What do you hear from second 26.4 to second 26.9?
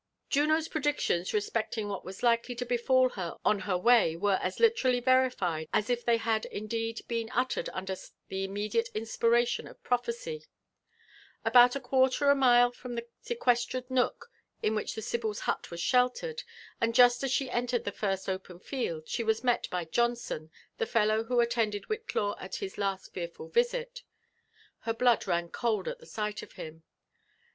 of him.